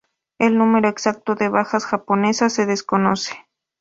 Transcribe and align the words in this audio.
El 0.39 0.57
número 0.57 0.89
exacto 0.89 1.35
de 1.35 1.47
bajas 1.47 1.85
japonesas 1.85 2.53
se 2.53 2.65
desconoce. 2.65 3.37